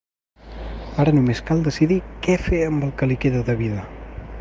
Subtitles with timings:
[1.03, 3.87] Ara només cal decidir què fer amb el que li queda de vida.